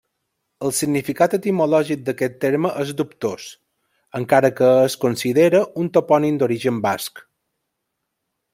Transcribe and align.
El 0.67 0.71
significat 0.77 1.35
etimològic 1.37 2.01
d'aquest 2.07 2.39
terme 2.45 2.71
és 2.85 2.93
dubtós, 3.01 3.45
encara 4.21 4.51
que 4.61 4.71
es 4.87 4.97
considera 5.05 5.63
un 5.83 5.93
topònim 5.99 6.41
d'origen 6.43 6.81
basc. 6.87 7.23